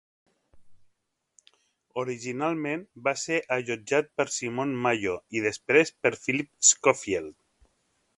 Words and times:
Originalment 2.03 2.81
va 3.07 3.13
ser 3.25 3.37
allotjat 3.57 4.09
per 4.21 4.27
Simon 4.39 4.73
Mayo 4.87 5.13
i 5.41 5.45
després 5.47 5.93
per 6.05 6.13
Phillip 6.23 6.51
Schofield. 6.71 7.37